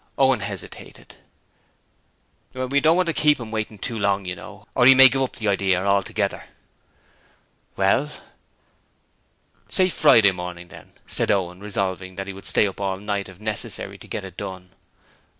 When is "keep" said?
3.13-3.39